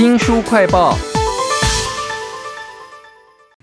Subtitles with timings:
[0.00, 0.96] 新书快报。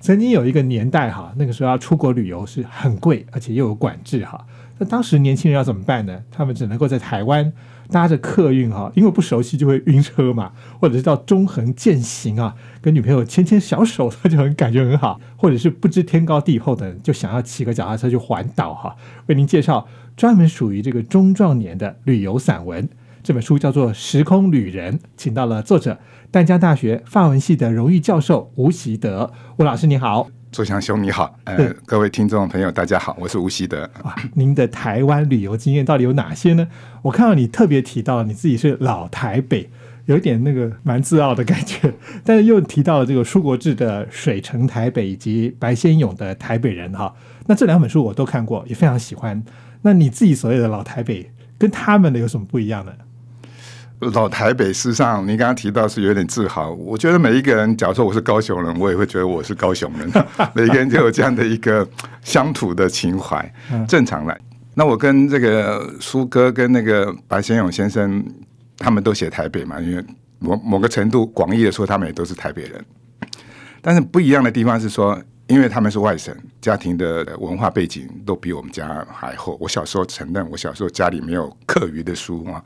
[0.01, 4.45] 曾经有一个年代哈，那个时候要出国旅游是很贵，而且又有管制哈。
[4.77, 6.21] 那当时年轻人要怎么办呢？
[6.29, 7.51] 他们只能够在台湾
[7.89, 12.53] 搭着客运哈，因为不熟悉就会晕车嘛，或者是到中横践行啊，
[12.83, 18.95] 跟女朋友牵牵小手，他就很感觉很好，或者是不知天高地厚的就想要骑个脚踏车去环岛哈。
[19.25, 22.87] 为您介绍专门属于这个中壮年的旅游散文。
[23.27, 25.99] 这本书叫做《时空旅人》，请到了作者
[26.31, 29.29] 淡江大学法文系的荣誉教授吴习德。
[29.57, 33.81] 吴老师你好，周祥兄你好，呃，各位听众朋友大家好，我是吴习德。
[34.05, 36.69] 哇，您的台湾旅游经验到底有哪些呢？
[37.01, 39.69] 我看到你特别提到你自己是老台北，
[40.05, 47.13] 有一点那个蛮自傲的感觉，但是又提到了这个舒国志的《水城台北》以及白先勇的《台北人》哈。
[47.47, 49.43] 那这两本书我都看过，也非常喜欢。
[49.81, 52.93] 那你自己所谓的老台北，跟他们的有什么不一样呢？
[53.99, 56.71] 老台北，事实上，您刚刚提到是有点自豪。
[56.71, 60.07] 我觉得每一个人，假如说我是高雄人，我也会觉得我是高雄人。
[60.53, 61.87] 每个人都有这样的一个
[62.21, 63.51] 乡土的情怀，
[63.87, 64.39] 正常的。
[64.75, 68.23] 那我跟这个苏哥跟那个白先勇先生，
[68.77, 70.05] 他们都写台北嘛，因为
[70.37, 72.85] 某某个程度广义的说，他们也都是台北人。
[73.81, 79.57] 但是不一样的地方是说，因为他们是外省，家庭的文化背景都比我们家还厚。
[79.61, 82.61] 我小时候承认，我小时候家里没有课余的书啊。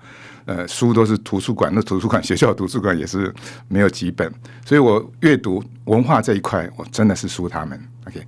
[0.46, 3.32] 呃，书都是图书馆，那图书馆学校图书馆也是
[3.68, 4.34] 没有几本，
[4.66, 7.80] 所以我阅读文化这一块，我真的是输他们。
[8.08, 8.20] OK，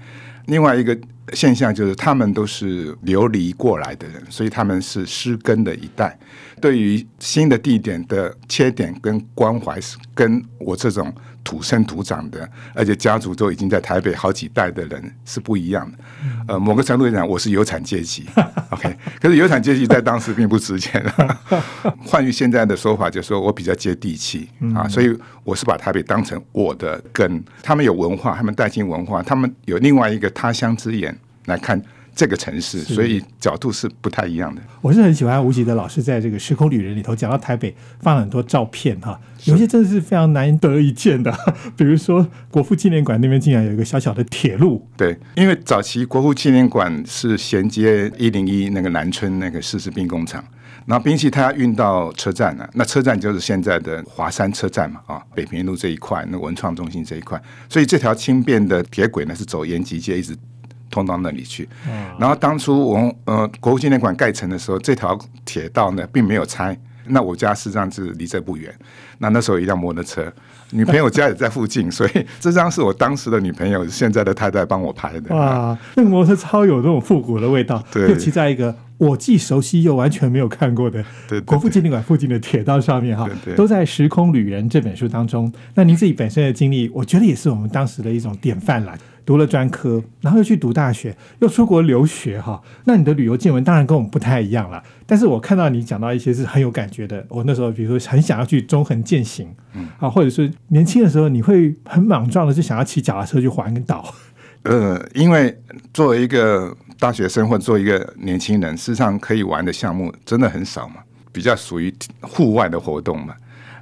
[0.46, 0.96] 另外一个
[1.34, 6.16] 现象就是他们都是流离过来的人，所以他们是失根的一代，
[6.62, 11.12] 对于新的地点的切点跟关怀是跟我这种。
[11.44, 15.98] 土生土长的，而且家族都已经在台北好几代的人是不一样的。
[16.48, 18.26] 呃，某个程度来讲，我是有产阶级
[18.70, 18.96] ，OK。
[19.22, 21.04] 可是有产阶级在当时并不值钱。
[22.06, 27.44] 换于现在的说法，就是说我比较接地气啊，所以我是把台北当成我的根。
[27.62, 31.82] 他们有文化，他们带进文化，他们有另外一个他乡之眼来看。
[32.16, 34.62] 这个城市，所以角度是不太一样的。
[34.82, 41.36] 我是很喜欢吴奇的老师在这个《时空旅人》里头讲到台北放了很多照片哈，有些真的是非常难得一见的。
[41.76, 44.88] 比如说国父纪念馆那边竟然有一个小小的铁路。
[44.96, 50.44] 对，因为早期国父纪念馆是衔接一零一那个南村那个四十兵工厂，
[50.86, 60.38] 然后兵器它要运到车站啊，那车站就是现在的华山车站嘛啊，北平路这一块，那文创中心这一块，所以这条轻便的铁轨呢是走延吉街一直。
[60.94, 61.68] 通到那里去，
[62.20, 66.78] 然后当初我们呃国父纪念馆盖成的时候，这条铁道呢并没有拆。
[67.08, 68.74] 那我家实际上是离这不远，
[69.18, 70.32] 那那时候一辆摩托车，
[70.70, 75.36] 女朋友家也在附近， 所以这张是我当时的女朋友，现在的太太帮我拍的。
[75.36, 81.04] 哇，那个摩托车超有那种复古的味道，尤其在一个我既熟悉又完全没有看过的
[81.44, 85.52] 国父纪念馆附近的铁道上面哈，都在《时空旅人》这本书当中。
[85.76, 88.98] 那您自己本身的经历，我觉得也是我们当时的一种典范啦。
[89.26, 94.84] 读了专科，然后又去读大学，又出国留学，哈，那你的旅游见闻当然跟我们不太一样了。
[95.06, 97.26] 但是我看到你讲到一些是很有感觉的。
[97.30, 104.14] 我那时候，比如说很想要去中横践行，嗯，啊，或者是年轻的时候，你会很莽撞的就想要骑脚踏车去环个岛。
[104.64, 105.58] 呃，因为
[105.94, 110.96] 作为一个大学生或者做一个年轻人，事实上可以玩的项目真的很少嘛，
[111.32, 113.36] 比较属于户外的活动嘛。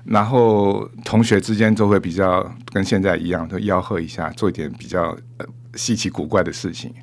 [0.03, 5.45] 然后同学之间就会比较跟现在一样，都吆喝一下，做一点比较呃
[5.75, 6.93] 稀奇古怪的事情。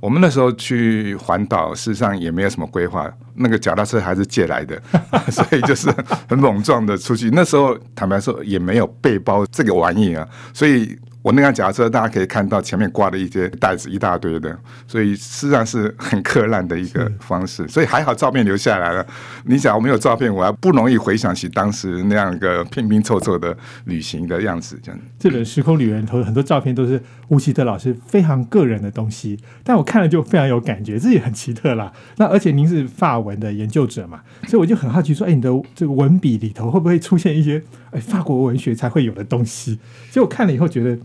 [0.00, 4.80] 我们那时候去环岛，事实上也没有什么规划，那个脚踏车还是借来的，
[5.30, 5.92] 所以就是
[6.28, 7.30] 很莽撞的出去。
[7.30, 10.98] 那时候坦白说也没有背包这个玩意啊，所以。
[11.28, 17.68] 我那辆假车，大家可以看到前面挂的一些袋子一大堆的，所以实际上是很克烂的一个方式。
[17.68, 19.06] 所以还好照片留下来了。
[19.44, 24.80] 你想我没有照片，我还不容易回想起当时那样一个拼拼凑凑的旅行的样子。
[24.82, 31.92] 这样，这本《时空旅人》头很多照片都是吴奇德老师非常个人的东西，但我看了就非常有感觉，这也很奇特啦。
[32.16, 39.78] 那而且您是法文的研究者嘛，所以我就很好奇说，哎，你的这个文笔里头会不会出现一些哎法国文学才会有的东西？
[40.10, 40.98] 所以我看了以后觉得。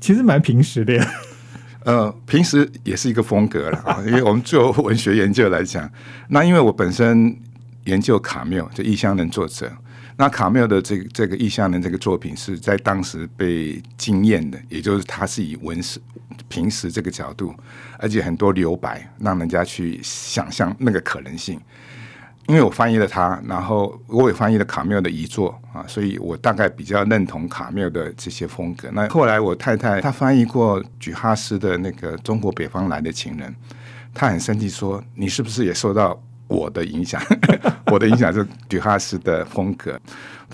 [0.00, 0.96] 其实蛮平时的，
[1.82, 4.00] 呃，平时也是一个风格了啊。
[4.06, 5.90] 因为我们做文学研究来讲，
[6.28, 7.36] 那因为我本身
[7.82, 9.68] 研究卡缪，就《异乡人》作者，
[10.16, 15.98] 那卡缪的这个这个《异乡人》这个作品是在当时被惊艳的，也就是他是以文史
[16.48, 17.52] 平时这个角度，
[17.98, 21.60] 而且很多留白，让人家去想象那个可能性。
[22.48, 28.88] 因为我翻译了他，然后我也翻译了卡缪的遗作啊，所以我大概比较认同卡缪的这些风格。
[28.92, 33.50] 那后来我太太她翻译过举哈斯的那个《中国北方来的情人》，
[34.14, 36.18] 她很生气说：“你是不是也受到
[36.48, 37.22] 我的影响，
[37.86, 39.98] 我的影响是杜哈斯的风格。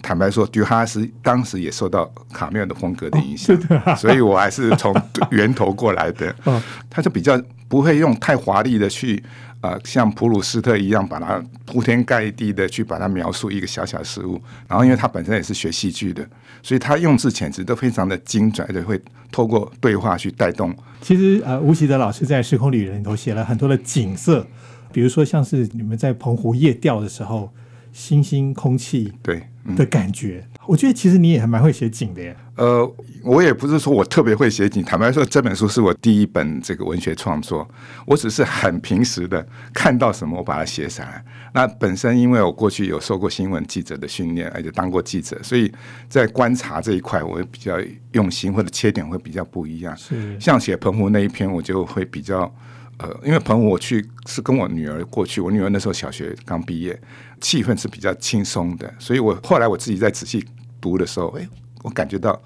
[0.02, 3.56] 坦白说，杜哈斯当时也受到卡缪的风格的影响，
[3.96, 4.94] 所以我还是从
[5.30, 6.34] 源头过来的。
[6.90, 9.22] 他就比较不会用太华丽的去。
[9.60, 14.38] 啊，像普鲁斯特一样，把它铺天盖地的去把它描述一个小小事物。
[14.68, 16.22] 然后，因为他本身也是学戏剧的，
[16.62, 19.00] 所以他用字遣词都非常的精准，而且会
[19.32, 20.76] 透过对话去带动。
[21.00, 24.46] 其实，呃，吴奇德老师在《时空旅人》里头写了很多的景色，
[24.94, 27.52] 比如说像是你们在澎湖夜钓的时候，
[27.92, 29.42] 星星、空气对
[29.76, 30.46] 的感觉。
[30.66, 32.34] 我觉得其实你也还蛮会写景的耶。
[32.56, 32.94] 呃，
[33.24, 37.68] 我也不是说我特别会写景，坦白说，这本书是我第一本这个文学创作。
[38.06, 41.24] 我只是很平时的看到什么，我把它写下来。
[41.52, 45.70] 那本身因为我过去有受过新闻记者的训练，而且当过记者，所以
[46.08, 47.76] 在观察这一块，我比较
[48.12, 49.96] 用心，或者切点会比较不一样。
[49.96, 52.52] 是像写澎湖那一篇，我就会比较
[52.98, 57.00] 呃，因为澎湖我去是跟我女儿过去，我女儿那时候小学刚毕业，
[57.40, 60.44] 气氛是比较轻松的，所以我后来我自己在仔细
[60.80, 61.48] 读的时候，哎。
[61.84, 62.42] 我感觉到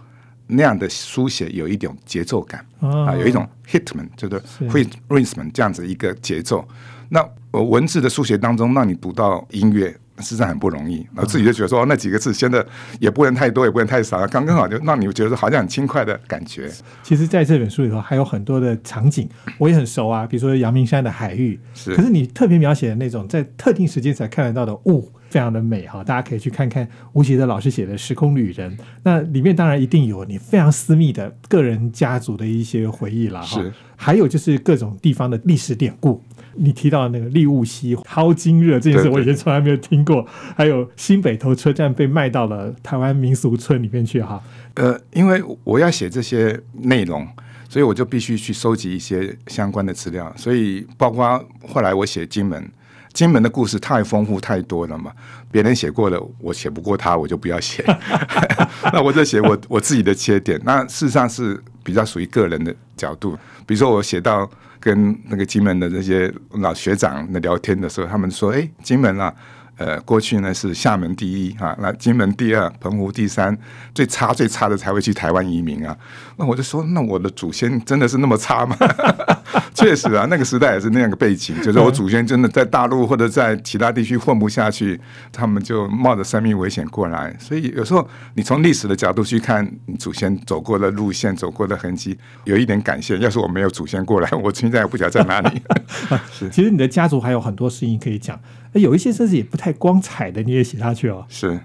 [0.48, 4.36] 那样的书写有一种节奏感啊，有一种 hitman，就是
[4.68, 6.66] 会 rhythm 这样子一个节奏。
[7.08, 9.96] 那文字的书写当中，让你读到音乐。
[10.20, 12.64] 实在很不容易，然后自己就觉得说，那几个字现在
[13.00, 16.70] 也不能太多，也不能太少，刚刚好就让你觉得好像很轻快的感觉。
[17.02, 19.28] 其实，在这本书里头还有很多的场景，
[19.58, 21.94] 我也很熟啊，比如说阳明山的海域，是。
[21.94, 28.70] 可是你特别描写的那种在特定时间才看得到的雾，非常的美哈，大家可以去看看吴奇的老师写的《时空旅人》，
[29.02, 33.62] 那里面当然一定有你非常私密的个人家族的一些回忆了哈，
[33.96, 36.22] 还有就是各种地方的历史典故。
[36.60, 40.26] 你提到那个利物溪淘金热这件事，我以前从来没有听过。
[40.56, 44.42] 还有新北投车站被卖到了台湾民俗村里面去哈。
[44.74, 47.24] 呃，因为我要写这些内容，
[47.68, 50.32] 所以我就必须去收集一些相关的资料。
[50.36, 52.68] 所以包括后来我写金门，
[53.18, 55.10] 金门的故事太丰富太多了嘛，
[55.50, 57.84] 别人写过的我写不过他，我就不要写。
[58.94, 60.60] 那我就写我我自己的缺点。
[60.62, 63.36] 那事实上是比较属于个人的角度，
[63.66, 64.48] 比如说我写到。
[64.80, 69.34] 跟那个金门的那些老学长那聊天的时候，他们说：“哎，金门啊。”
[69.78, 73.56] 呃，过去呢是厦门第一哈，那金门第二，澎湖第三，
[73.94, 75.96] 最差最差的才会去台湾移民啊。
[76.36, 78.76] 那我就说，那我的祖先真的是那么差吗？
[79.72, 87.34] 确实啊，那个时代也是那样个背景，就是我祖先真的在大陆或者在其他地区混不下去，他们就冒着生命危险过来。
[87.38, 93.16] 所以有时候你从历史的角度去看你祖先走过的路线、走过的痕迹，有一点感谢。
[93.18, 95.62] 要是我没有祖先过来，我现在也不晓得在哪里。
[96.32, 98.38] 是，其实你的家族还有很多事情可以讲。
[98.74, 101.24] 有一些甚至也不太光彩的，你也写下去哦。
[101.28, 101.58] 是，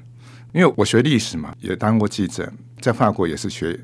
[0.54, 3.80] 因为我学历史嘛，也当过记者，在法国也是学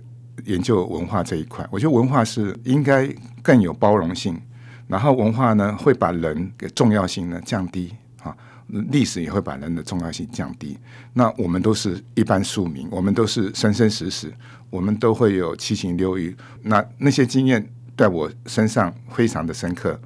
[0.46, 1.68] 研究文化这一块。
[1.70, 3.08] 我觉得文化是应该
[3.42, 4.40] 更有包容性，
[4.88, 7.94] 然后文化呢会把人的重要性呢降低
[8.24, 8.36] 啊，
[8.68, 10.78] 历史也会把人的重要性降低。
[11.14, 14.34] 那我们都是一般庶民，我们都是生生死死，
[14.70, 16.36] 我们都会有七情六欲。
[16.62, 17.68] 那那些经验
[17.98, 20.00] 在我身上非常的深刻，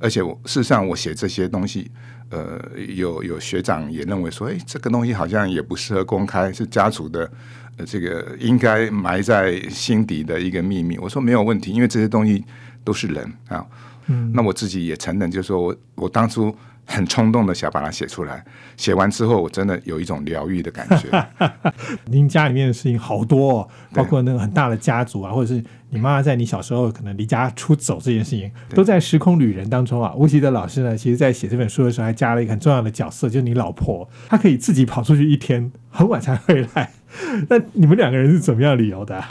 [0.00, 1.90] 而且我事实上我写这些东西。
[2.30, 2.60] 呃，
[2.96, 7.30] 有有学长也认为说，哎，这个东西好像也不适合公开，是家族的，
[7.76, 10.98] 呃，这个应该埋在心底的一个秘密。
[10.98, 12.44] 我说没有问题，因为这些东西
[12.84, 13.64] 都是人啊。
[14.06, 16.54] 嗯，那我自己也承认，就是说我我当初。
[16.86, 18.42] 很冲动的想把它写出来，
[18.76, 21.26] 写完之后我真的有一种疗愈的感觉。
[22.06, 30.12] 您家里面的事情好多，哦，包括那个很大的家族啊，或者是你妈妈在你小时候可能离家出走这件事情，都在《时空旅人》当中啊。
[30.14, 36.92] 吴奇的老师呢，其实在写这本书的时候还加了一个很重要的角色，就是你老婆，她可以自己跑出去一天，很晚才回来。
[37.48, 39.24] 那你们两个人是怎么样旅游的？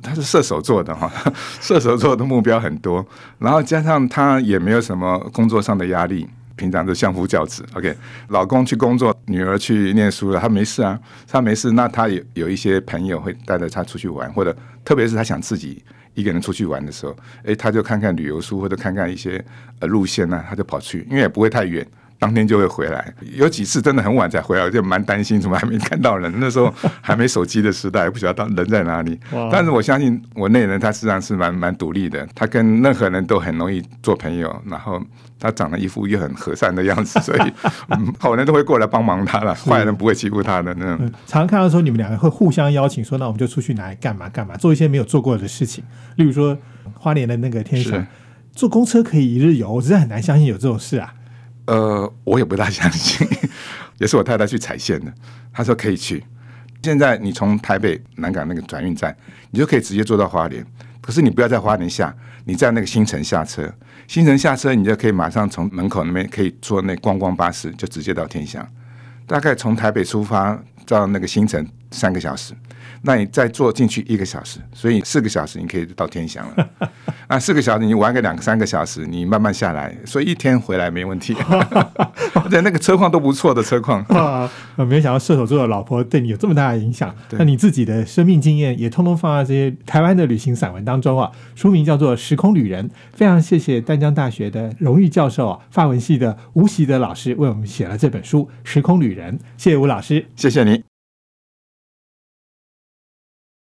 [0.00, 1.10] 他是射手座的哈，
[1.60, 3.04] 射手座的目标很多，
[3.38, 6.28] 然后加上他也没有什么工作上的压力。
[6.56, 7.94] 平常都相夫教子，OK，
[8.28, 15.82] 老公去工作，女儿去念书了，她没事啊，她没事，那她有有一些朋友会带着她出去玩，或者特别是她想自己
[16.14, 19.44] 一个人出去玩的时候，哎，她就看看旅游书或者看看一些
[19.80, 21.86] 呃路线呢，她就跑去，因为也不会太远。
[22.24, 26.32] 当天就会回来，有几次真的很晚才回来，我就蛮担心，怎么还没看到人？
[26.38, 29.20] 那时候还没手机的时代，不晓得到人在哪里。
[29.52, 34.98] 但是我相信我那人他实际上是蛮蛮独立的，他跟任何人都很容易做朋友，然后
[35.38, 37.40] 他长得一副又很和善的样子，所以
[38.18, 40.72] 好人都会过来帮忙他了， 坏人不会欺负他的。
[40.78, 45.84] 那常常看到说你们两个会互相邀请，说那我们就出去哪里干嘛干嘛，做一些没有做过的事情，
[46.16, 46.56] 例如说
[46.94, 48.06] 花莲的那个天神
[48.52, 51.12] 坐公车可以一日游，我实在很难相信有这种事啊。
[51.66, 53.26] 呃，我也不大相信，
[53.98, 55.12] 也是我太太去踩线的。
[55.52, 56.22] 她说可以去。
[56.82, 59.16] 现在你从台北南港那个转运站，
[59.50, 60.62] 你就可以直接坐到花莲，
[61.00, 63.72] 可是你不要在花莲下，你在那个新城下车，
[64.06, 68.66] 新城下车，你就可以马上从门口那边可以坐那观光巴士，就直接到天祥。
[69.26, 72.52] 大概从台北出发到那个新城三个小时。
[73.02, 76.68] 那你再坐进去一个小时，所以四个小时你可以到天祥了。
[77.28, 81.34] 那四个小时你玩个两三个小时，你慢慢下来，所以一天回来没问题。
[82.34, 87.14] 而且那个车况都不错的车况 啊，没想到射手座的老婆对你有这么大的影响。
[87.32, 91.30] 那你自己的生命经验也通通放在这些台湾的旅行散文当中啊。
[91.54, 99.38] 书名叫做《时空旅人》，非常谢谢丹江大学的荣誉教授法文系的吴习德老师为我们写了这本书《时空旅人》。
[99.56, 100.93] 谢谢吴老师，谢谢你。